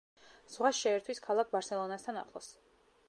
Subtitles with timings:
[0.53, 2.49] ზღვას შეერთვის ქალაქ ბარსელონასთან ახლოს.